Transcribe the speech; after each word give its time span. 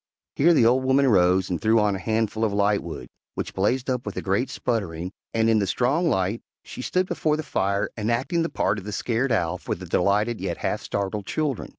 Here 0.35 0.55
the 0.55 0.65
old 0.65 0.83
woman 0.83 1.07
rose 1.07 1.51
and 1.51 1.61
threw 1.61 1.79
on 1.79 1.95
a 1.95 1.99
handful 1.99 2.43
of 2.43 2.51
lightwood, 2.51 3.05
which 3.35 3.53
blazed 3.53 3.87
up 3.87 4.03
with 4.03 4.17
a 4.17 4.21
great 4.23 4.49
sputtering, 4.49 5.11
and 5.31 5.47
in 5.47 5.59
the 5.59 5.67
strong 5.67 6.09
light 6.09 6.41
she 6.63 6.81
stood 6.81 7.05
before 7.05 7.37
the 7.37 7.43
fire 7.43 7.87
enacting 7.95 8.41
the 8.41 8.49
part 8.49 8.79
of 8.79 8.83
the 8.83 8.93
scared 8.93 9.31
Owl 9.31 9.59
for 9.59 9.75
the 9.75 9.85
delighted 9.85 10.41
yet 10.41 10.57
half 10.57 10.81
startled 10.81 11.27
children. 11.27 11.69